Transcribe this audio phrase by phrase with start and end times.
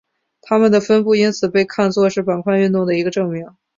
[0.41, 3.45] 它们的分布因此被看作是板块运动的一个证明。